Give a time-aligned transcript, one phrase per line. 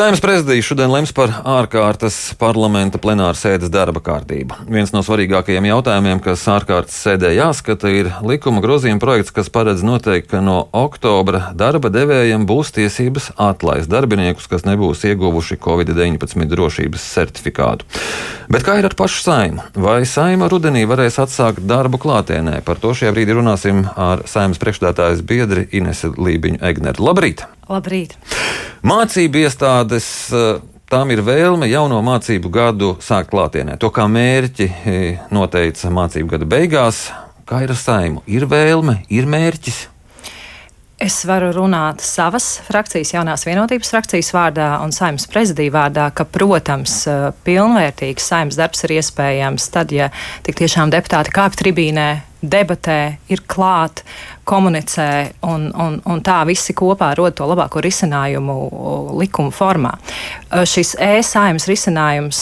[0.00, 4.56] Saimnes prezidija šodien lems par ārkārtas parlamenta plenāra sēdes darba kārtību.
[4.72, 10.30] Viens no svarīgākajiem jautājumiem, kas ārkārtas sēdē jāskata, ir likuma grozījuma projekts, kas paredz noteikt,
[10.32, 17.84] ka no oktobra darba devējiem būs tiesības atlaist darbiniekus, kas nebūs ieguvuši Covid-19 drošības certifikātu.
[18.48, 19.68] Bet kā ir ar pašu saimu?
[19.76, 22.62] Vai saima rudenī varēs atsākt darbu klātienē?
[22.64, 27.10] Par to šajā brīdī runāsim ar saimnes priekšstādātājas biedri Inese Lībiņu Egneru.
[27.12, 27.50] Labrīt!
[27.70, 28.16] Labrīt!
[28.82, 30.10] Mācību iestādes.
[30.34, 30.60] eh,
[30.90, 33.76] Tām ir vēlme jauno mācību gadu sākt klātienē.
[33.78, 37.12] To kā mērķi eh, noteica mācību gada beigās.
[37.46, 38.24] Kā ir ar saimu?
[38.26, 39.78] Ir vēlme, ir mērķis.
[41.00, 47.06] Es varu runāt savas frakcijas, jaunās vienotības frakcijas vārdā un saimnes prezidija vārdā, ka, protams,
[47.06, 50.10] eh, pilnvērtīgs saimnes darbs ir iespējams tad, ja
[50.42, 52.08] tik tiešām deputāti kāp tribīnē,
[52.42, 52.98] debatē,
[53.30, 54.02] ir klāt,
[54.50, 55.10] komunicē
[55.46, 58.56] un, un, un tā visi kopā rod to labāko risinājumu
[59.20, 59.92] likuma formā.
[60.66, 62.40] Šis e-saimas risinājums,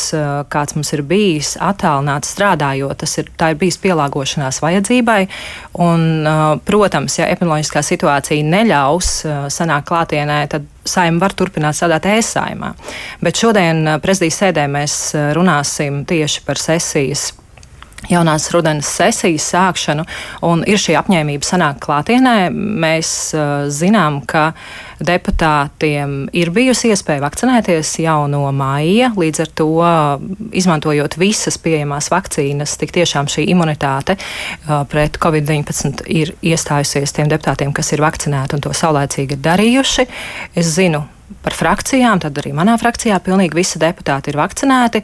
[0.53, 5.21] kāds mums ir bijis, attālināts strādājot, tas ir, ir bijis pielāgošanās vajadzībai.
[5.85, 6.07] Un,
[6.69, 9.13] protams, ja epidemioloģiskā situācija neļaus
[9.53, 12.73] sanākt klātienē, tad saima var turpināt strādāt e-saimā.
[13.21, 14.97] Bet šodien prezidijas sēdē mēs
[15.37, 17.29] runāsim tieši par sesijas
[18.13, 20.05] jaunās rudenī sesijas sākšanu,
[20.49, 22.37] un ir šī apņēmība sanākt klātienē.
[22.53, 24.53] Mēs uh, zinām, ka
[24.99, 29.69] deputātiem ir bijusi iespēja vakcinēties jau no māja, līdz ar to,
[30.59, 37.75] izmantojot visas pieejamās vakcīnas, tik tiešām šī imunitāte uh, pret covid-19 ir iestājusies tiem deputātiem,
[37.77, 40.09] kas ir vakcinēti un to saulēcīgi ir darījuši.
[40.59, 41.05] Es zinu,
[41.43, 45.03] par frakcijām, tad arī manā frakcijā pilnīgi visi deputāti ir vakcinēti.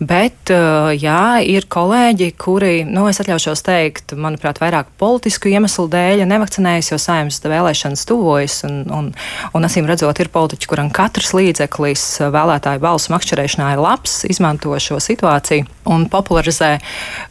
[0.00, 6.22] Bet, uh, jā, ir kolēģi, kuri, nu, es atļaušos teikt, manuprāt, vairāk politisku iemeslu dēļ
[6.24, 8.62] nevakcinējas, jo saimnes vēlēšanas tuvojas.
[8.64, 9.10] Un, un,
[9.52, 14.96] un acīm redzot, ir politiķi, kuram katrs līdzeklis vēlētāju balsu makšķerēšanā ir labs, izmanto šo
[15.04, 16.70] situāciju un popularizē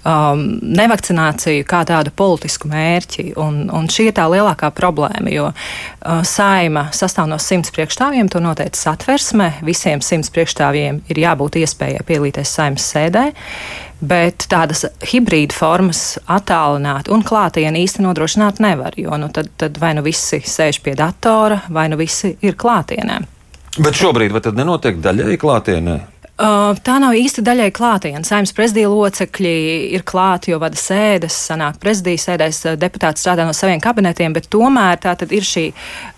[0.04, 3.32] um, nevakcināciju kā tādu politisku mērķi.
[3.42, 8.46] Un, un šī ir tā lielākā problēma, jo uh, saima sastāv no simts priekšstāvjiem, to
[8.46, 9.56] noteica satversme.
[9.66, 13.26] Visiem simts priekšstāvjiem ir jābūt iespējai pielīties saimnes sēdē.
[14.00, 18.96] Bet tādas hibrīda formas attālināt un klātienē īsti nodrošināt nevar.
[19.00, 23.20] Jo nu, tad, tad vai nu visi sēž pie datora, vai nu visi ir klātienē.
[23.80, 25.98] Bet šobrīd vai tad nenotiek daļēji klātienē?
[26.40, 28.22] Uh, tā nav īsti daļai klātienē.
[28.24, 29.50] Saimnes prezidija locekļi
[29.92, 34.48] ir klāti, jo vada sēdes, sanāk prezidijas sēdēs, uh, deputāti strādā no saviem kabinetiem, bet
[34.48, 35.66] tomēr tā tad ir šī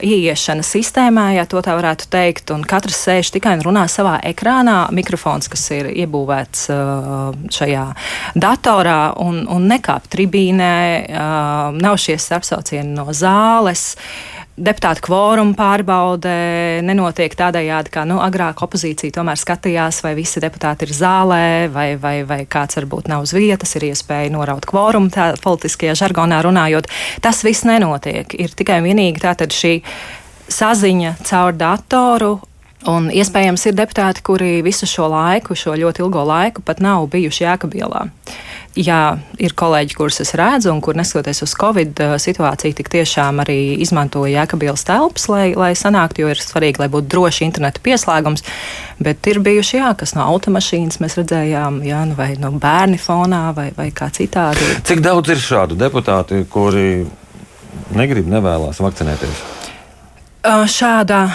[0.06, 5.50] ieiešana sistēmā, ja tā varētu teikt, un katrs sēž tikai un runā savā ekrānā, mikrofons,
[5.50, 7.88] kas ir iebūvēts uh, šajā
[8.46, 10.76] datorā, un, un nekāp tribīnē,
[11.82, 13.96] nav šie starpsaucieni no zāles.
[14.62, 16.32] Deputāta kvoruma pārbaude
[16.86, 22.20] nenotiek tādējādi, kā nu, agrāk opozīcija tomēr skatījās, vai visi deputāti ir zālē, vai, vai,
[22.30, 26.92] vai kāds varbūt nav uz vietas, ir iespēja noraut kvorumu, tā politiskajā žargonā runājot.
[27.26, 28.38] Tas viss nenotiek.
[28.38, 29.80] Ir tikai un vienīgi tātad šī
[30.52, 32.36] saziņa caur datoru.
[32.90, 37.46] Un iespējams, ir deputāti, kuri visu šo laiku, šo ļoti ilgo laiku, pat nav bijuši
[37.46, 38.08] Jēkabielā.
[38.80, 43.76] Jā, ir kolēģi, kurus es redzu, un kur neskatoties uz Covid situāciju, tik tiešām arī
[43.84, 48.48] izmantoja Jēkabielas telpas, lai, lai sanāktu, jo ir svarīgi, lai būtu droši interneta pieslēgums.
[49.04, 53.50] Bet ir bijuši, jā, kas no automašīnas mēs redzējām, jā, nu vai no bērni fonā,
[53.58, 54.74] vai, vai kā citādi.
[54.88, 57.04] Cik daudz ir šādu deputātu, kuri
[57.94, 59.61] negrib, nevēlas vakcinēties?
[60.42, 61.28] Šāda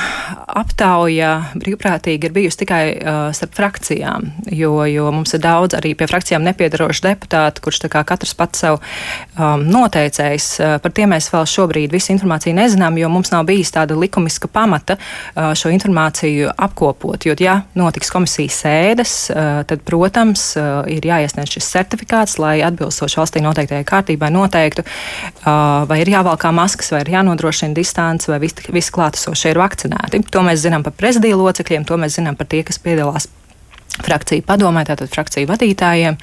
[0.51, 6.09] aptauja brīvprātīgi ir bijusi tikai uh, starp frakcijām, jo, jo mums ir daudz arī pie
[6.11, 10.49] frakcijām nepiedarošu deputātu, kurš kā katrs pats sev um, noteicējis.
[10.59, 14.51] Uh, par tiem mēs vēl šobrīd visu informāciju nezinām, jo mums nav bijis tāda likumiska
[14.51, 17.29] pamata uh, šo informāciju apkopot.
[17.29, 23.23] Jo, ja notiks komisijas sēdes, uh, tad, protams, uh, ir jāiesniedz šis certifikāts, lai atbilstoši
[23.23, 28.96] valstī noteiktajai kārtībai noteiktu, uh, vai ir jāvalkā maskas, vai ir jānodrošina distance, vai visi
[28.97, 30.25] klātesošie ir vakcinēti.
[30.35, 33.29] To mēs zinām par prezidiju locekļiem, to mēs zinām par tie, kas piedalās
[34.05, 36.19] frakciju padomē, tātad frakciju vadītājiem.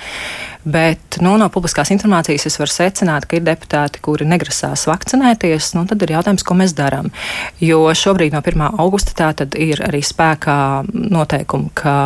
[0.64, 5.74] Bet nu, no publiskās informācijas es varu secināt, ka ir deputāti, kuri negrasās vakcinēties.
[5.78, 7.10] Nu, tad ir jautājums, ko mēs darām.
[7.64, 8.68] Jo šobrīd no 1.
[8.84, 10.58] augusta tā ir arī spēkā
[10.94, 11.98] noteikumi, ka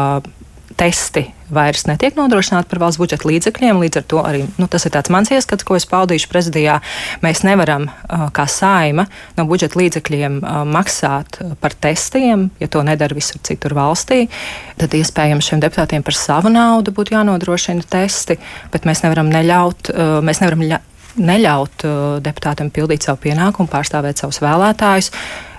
[0.77, 3.79] testi vairs netiek nodrošināti par valsts budžeta līdzekļiem.
[3.81, 6.79] Līdz ar to arī nu, tas ir mans ieskats, ko es paudīšu prezidijā.
[7.23, 7.87] Mēs nevaram,
[8.35, 9.07] kā saima,
[9.37, 14.27] no budžeta līdzekļiem maksāt par testiem, ja to nedara visur citur valstī.
[14.77, 18.37] Tad iespējams šiem deputātiem par savu naudu būtu jānodrošina testi,
[18.73, 19.93] bet mēs nevaram neļaut.
[20.21, 20.83] Mēs nevaram ļa
[21.17, 21.81] neļaut
[22.21, 25.09] deputātam pildīt savu pienākumu, pārstāvēt savus vēlētājus.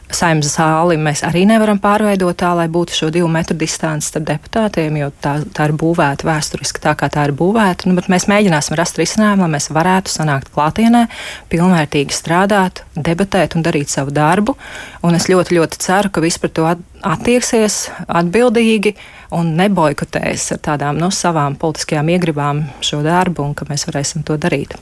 [0.09, 4.97] Saimnes zāli mēs arī nevaram pārveidot tā, lai būtu šo divu metru distance starp deputātiem,
[5.03, 7.91] jo tā, tā ir būvēta vēsturiski tā, kā tā ir būvēta.
[7.91, 11.05] Nu, mēs mēģināsim rast risinājumu, lai mēs varētu sanākt klātienē,
[11.53, 14.57] pilnvērtīgi strādāt, debatēt un darīt savu darbu.
[15.05, 16.69] Un es ļoti, ļoti ceru, ka viss par to
[17.05, 18.97] attieksies atbildīgi
[19.37, 24.41] un neboikotēs ar tādām no savām politiskajām iegribām šo darbu un ka mēs varēsim to
[24.41, 24.79] darīt.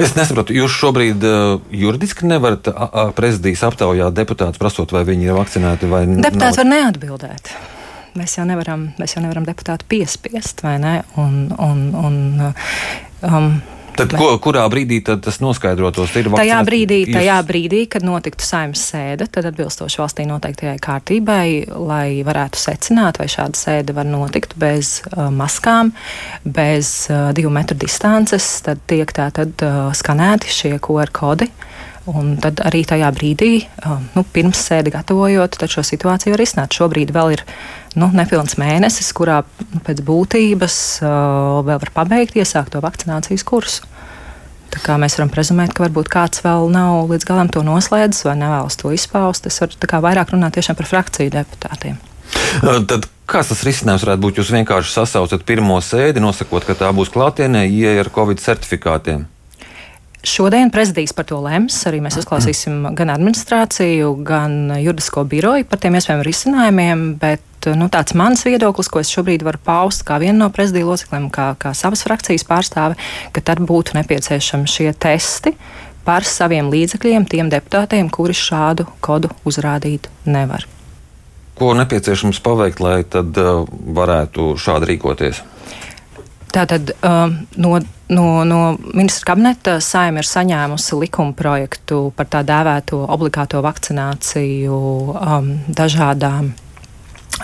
[0.00, 2.70] Es nesaprotu, jūs šobrīd uh, juridiski nevarat
[3.18, 6.22] prezidijas aptaujāt deputātus, prasot, vai viņi ir vakcinēti vai nē.
[6.24, 6.62] Deputāts nav...
[6.62, 7.52] var neatbildēt.
[8.18, 10.98] Mēs jau nevaram, mēs jau nevaram deputātu piespiest, vai ne?
[11.20, 12.18] Un, un, un,
[13.24, 13.54] um,
[13.96, 16.14] Tad, ko, kurā brīdī tas noskaidrotos?
[16.16, 17.16] Ir tajā brīdī, jūs...
[17.16, 21.46] tajā brīdī, kad notiktu saimnes sēde, tad atbilstoši valstī noteiktajai kārtībai,
[21.76, 25.92] lai varētu secināt, vai šāda sēde var notikt bez uh, maskām,
[26.44, 31.50] bez uh, divu metru distances, tad tiek tā tad uh, skanēti šie QR kodi.
[32.10, 36.74] Un tad arī tajā brīdī, uh, nu, pirms sēdi gatavojot, šo situāciju var izsnākt.
[36.74, 37.44] Šobrīd vēl ir
[37.94, 43.86] nu, nepilns mēnesis, kurā nu, pēc būtības uh, vēl var pabeigt iesākto vakcinācijas kursu.
[44.72, 48.34] Tā kā mēs varam prezumēt, ka varbūt kāds vēl nav līdz galam to noslēdzis vai
[48.40, 49.46] nevēlas to izpaust.
[49.46, 52.00] Es varu vairāk runāt par frakciju deputātiem.
[52.64, 54.42] Uh, tad kāds tas risinājums varētu būt?
[54.42, 59.28] Jūs vienkārši sasaucat pirmo sēdi, nosakot, ka tā būs klātienē, ieeja ar Covid certifikātiem.
[60.22, 61.80] Šodien prezidijs par to lems.
[61.90, 67.02] Arī mēs uzklausīsim gan administrāciju, gan juridisko biroju par tiem iespējamiem risinājumiem.
[67.18, 71.26] Bet nu, tāds mans viedoklis, ko es šobrīd varu paust kā viena no prezidija locekļiem,
[71.34, 72.98] kā, kā savas frakcijas pārstāve,
[73.34, 75.56] ka tad būtu nepieciešami šie testi
[76.06, 80.68] par saviem līdzekļiem tiem deputātiem, kuri šādu kodu uzrādīt nevar.
[81.58, 85.42] Ko nepieciešams paveikt, lai tad uh, varētu šādi rīkoties?
[86.52, 87.76] Tātad um, no,
[88.12, 88.60] no, no
[88.94, 94.82] ministra kabineta saima ir saņēmusi likuma projektu par tā dēvēto obligāto vakcināciju
[95.16, 96.52] um, dažādām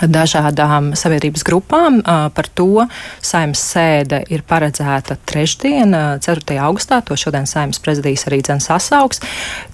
[0.01, 1.99] dažādām sabiedrības grupām.
[2.05, 2.85] Par to
[3.21, 6.59] saimnes sēde ir paredzēta trešdien, 4.
[6.63, 7.01] augustā.
[7.07, 9.23] To šodien saimnes prezidijas arī dzēns sasauks.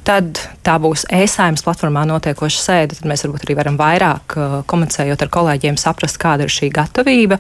[0.06, 2.98] Tad tā būs e-saimnes platformā notiekoša sēde.
[3.00, 4.38] Tad mēs varbūt arī varam vairāk
[4.70, 7.40] komunicējot ar kolēģiem, saprast, kāda ir šī gatavība.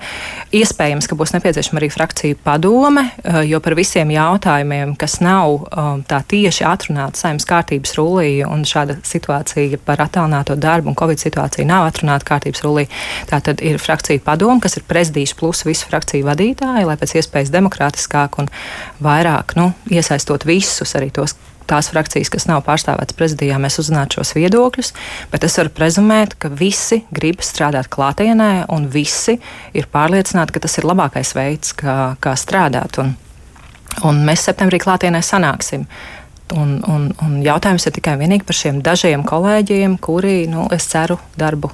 [0.55, 3.07] Iespējams, ka būs nepieciešama arī frakciju padome,
[3.47, 5.69] jo par visiem jautājumiem, kas nav
[6.09, 11.69] tā tieši atrunāti saimnes kārtības rullī, un šāda situācija par attālināto darbu un covid situāciju
[11.69, 12.87] nav atrunāta kārtības rullī jūlī.
[13.29, 17.53] Tā tad ir frakcija padoma, kas ir prezidijs plus visu frakciju vadītāji, lai pēc iespējas
[17.53, 18.49] demokrātiskāk un
[19.03, 21.35] vairāk nu, iesaistot visus arī tos
[21.65, 24.91] tās frakcijas, kas nav pārstāvētas prezidijā, mēs uzzinātu šos viedokļus,
[25.31, 29.39] bet es varu prezumēt, ka visi grib strādāt klātienē, un visi
[29.73, 32.99] ir pārliecināti, ka tas ir labākais veids, kā, kā strādāt.
[33.01, 33.15] Un,
[34.05, 35.87] un mēs septembrī klātienē sanāksim.
[36.53, 41.17] Un, un, un jautājums ir tikai vienīgi par šiem dažiem kolēģiem, kuri, nu, es ceru,
[41.41, 41.71] darbu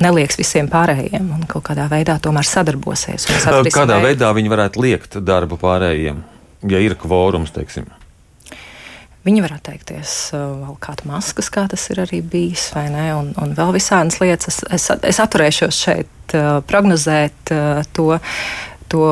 [0.00, 3.26] nelieks visiem pārējiem un kaut kādā veidā tomēr sadarbosies.
[3.72, 6.22] Kādā veidā viņi varētu liekt darbu pārējiem,
[6.70, 7.90] ja ir kvorums, teiksim?
[9.22, 13.52] Viņi var atteikties vēl kādu maskas, kā tas ir arī bijis, vai ne, un, un
[13.54, 14.64] vēl visādas lietas.
[14.66, 16.34] Es, es, es atturēšos šeit
[16.66, 17.52] prognozēt
[17.94, 18.08] to,
[18.90, 19.04] to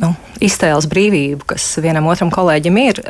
[0.00, 0.10] nu,
[0.40, 3.02] iztēles brīvību, kas vienam otram kolēģim ir,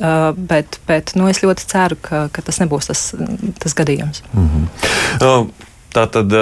[0.50, 3.04] bet, bet nu, es ļoti ceru, ka, ka tas nebūs tas,
[3.62, 4.24] tas gadījums.
[4.34, 5.54] Mm -hmm.
[5.90, 6.34] Tā tad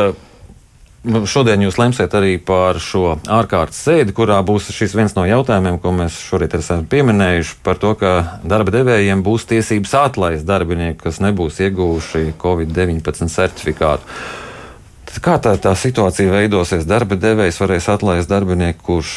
[1.06, 5.76] Nu, šodien jūs lemsiet arī par šo ārkārtas sēdi, kurā būs šis viens no jautājumiem,
[5.78, 11.20] ko mēs šorīt esam pieminējuši, par to, ka darba devējiem būs tiesības atlaist darbinieku, kas
[11.22, 14.18] nebūs ieguvuši Covid-19 certifikātu.
[15.08, 16.82] Tad kā tā, tā situācija veidosies?
[16.84, 19.12] Darba devējs varēs atlaist darbinieku, kurš,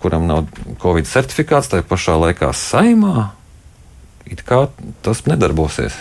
[0.00, 0.46] kuram nav
[0.80, 3.32] Covid certifikāts, tajā pašā laikā saimā.
[4.30, 4.68] It kā
[5.02, 5.98] tas nedarbosies.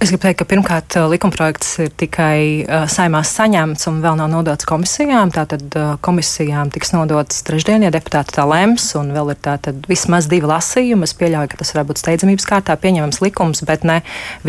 [0.00, 4.64] Es gribu teikt, ka pirmkārt likumprojekts ir tikai uh, saimās saņemts un vēl nav nodots
[4.64, 5.28] komisijām.
[5.34, 10.24] Tātad uh, komisijām tiks nodots trešdien, ja deputāti tā lems, un vēl ir tātad vismaz
[10.32, 11.04] divi lasījumi.
[11.04, 13.98] Es pieļauju, ka tas varētu būt steidzamības kārtā pieņemams likums, bet ne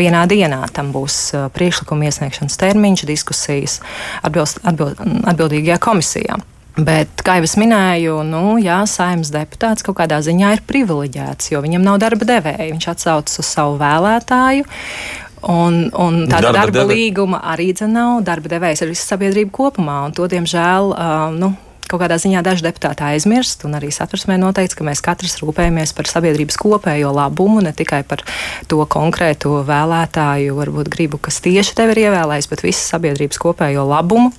[0.00, 0.62] vienā dienā.
[0.72, 3.76] Tam būs uh, priekšlikuma iesniegšanas termiņš, diskusijas
[4.24, 5.04] atbilst, atbild,
[5.34, 6.40] atbildīgajā komisijā.
[6.72, 11.60] Bet, kā jau es minēju, nu, jā, saimnes deputāts kaut kādā ziņā ir privileģēts, jo
[11.60, 12.70] viņam nav darba devēja.
[12.70, 14.64] Viņš atsaucas uz savu vēlētāju.
[15.42, 18.20] Un, un tāda darba, darba līguma arī nav.
[18.22, 21.50] Darba devējs ir visa sabiedrība kopumā, un to, diemžēl, uh, nu,
[21.92, 26.08] kaut kādā ziņā daži deputāti aizmirst, un arī satversmē noteikts, ka mēs katrs rūpējamies par
[26.08, 28.24] sabiedrības kopējo labumu, ne tikai par
[28.70, 34.32] to konkrēto vēlētāju, varbūt gribu, kas tieši tevi ir ievēlējis, bet visas sabiedrības kopējo labumu.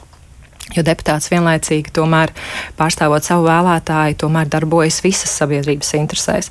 [0.74, 2.32] Jo deputāts vienlaicīgi tomēr
[2.80, 6.50] pārstāvot savu vēlētāju, tomēr darbojas visas sabiedrības interesēs.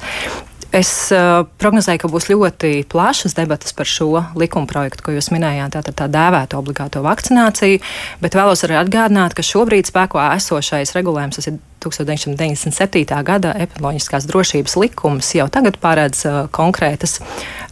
[0.72, 5.74] Es uh, prognozēju, ka būs ļoti plašas debatas par šo likuma projektu, ko jūs minējāt,
[5.76, 7.82] tātad tā dēvēta obligāto vakcināciju,
[8.24, 13.04] bet vēlos arī atgādināt, ka šobrīd spēkā esošais regulējums, tas ir 1997.
[13.26, 17.18] gada epidemioloģiskās drošības likums, jau tagad paredz uh, konkrētas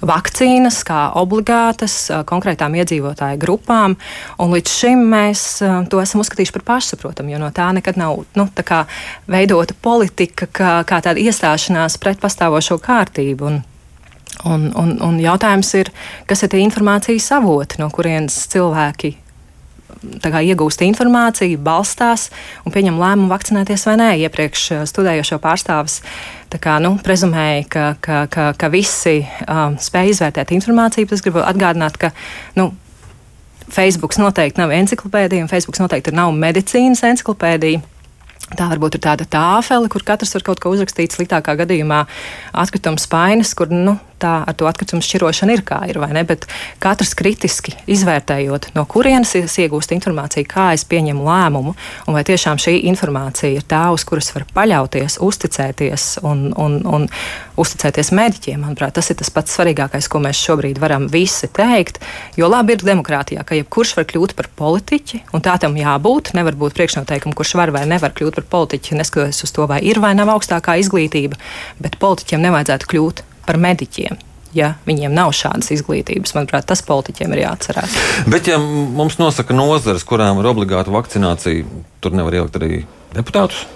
[0.07, 3.97] vakcīnas kā obligātas uh, konkrētām iedzīvotāju grupām,
[4.41, 8.49] līdz šim mēs uh, to esam uzskatījuši par pašsaprotamu, jo no tā nekad nav nu,
[8.55, 8.85] tā
[9.31, 13.51] veidota politika, kā, kā tāda iestāšanās pret pastāvošo kārtību.
[13.51, 13.61] Un,
[14.47, 15.91] Un, un, un jautājums ir,
[16.25, 19.11] kas ir tie informācijas avoti, no kurienes cilvēki
[20.03, 22.31] iegūst informāciju, balstās
[22.65, 24.11] un pieņem lēmumu vakcinēties vai nē.
[24.27, 26.01] Iepriekš uh, studējošo pārstāvis
[26.59, 31.11] kā, nu, prezumēja, ka, ka, ka, ka visi um, spēj izvērtēt informāciju.
[31.13, 32.11] Es gribu atgādināt, ka
[32.59, 32.73] nu,
[33.71, 37.83] Facebook noteikti nav encyklopēdija, un Facebook noteikti nav medicīnas encyklopēdija.
[38.51, 41.15] Tā varbūt ir tāda tāfele, kur katrs var kaut ko uzrakstīt.
[41.15, 42.01] Sliktākā gadījumā
[42.59, 46.25] atkritums spainis, kur nu, tā ar to atkritumu šķirošanu ir kā ir, vai ne?
[46.29, 46.47] Bet
[46.83, 51.75] katrs kritiski izvērtējot, no kurienes es iegūstu informāciju, kā es pieņemu lēmumu,
[52.07, 57.09] un vai tiešām šī informācija ir tā, uz kuras var paļauties, uzticēties un, un, un
[57.61, 58.61] uzticēties mediķiem.
[58.65, 62.01] Manuprāt, tas ir tas pats svarīgākais, ko mēs šobrīd varam visi teikt.
[62.39, 66.35] Jo labi ir demokrātijā, ka jebkurš var kļūt par politiķi, un tā tam jābūt.
[66.39, 70.01] Nevar būt priekšnoteikumi, kurš var vai nevar kļūt par politiķi, neskatoties uz to, vai ir
[70.03, 71.41] vai nav augstākā izglītība,
[71.83, 74.19] bet politiķiem nevajadzētu kļūt par mediķiem.
[74.55, 77.99] Ja viņiem nav šādas izglītības, manuprāt, tas politiķiem ir jāatcerās.
[78.31, 81.67] Bet, ja mums nosaka nozares, kurām ir obligāta vakcinācija,
[82.03, 82.81] tur nevar ielikt arī
[83.15, 83.69] deputātus.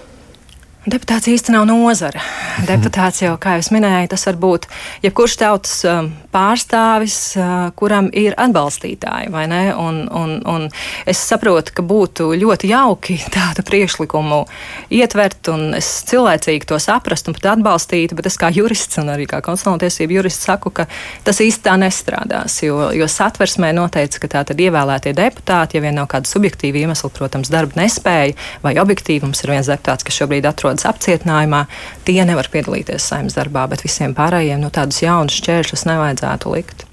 [0.85, 2.21] Deputāts īsti nav nozara.
[2.67, 4.67] Deputāts jau, kā jau minēju, tas var būt
[5.01, 9.31] jebkurš tautas um, pārstāvis, uh, kuram ir atbalstītāji.
[9.33, 10.67] Un, un, un
[11.09, 14.43] es saprotu, ka būtu ļoti jauki tādu priekšlikumu
[14.93, 19.25] ietvert, un es cilvēcīgi to saprastu un pat atbalstītu, bet es kā jurists un arī
[19.31, 20.85] kā konstitucionāla tiesība jurists saku, ka
[21.25, 22.59] tas īsti tā nestrādās.
[22.61, 27.09] Jo, jo satversmē noteica, ka tā tad ievēlētie deputāti, ja vien nav kāda subjektīva iemesla,
[27.17, 31.65] protams, darba nespēja vai objektīvums, ir viens deputāts, kas šobrīd atrodas atrodas apcietinājumā,
[32.05, 36.85] tie nevar piedalīties saimnes darbā, bet visiem pārējiem nu, tādus jaunus šķēršļus nevajadzētu likt.